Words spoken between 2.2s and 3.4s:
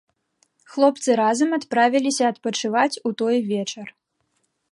адпачываць у той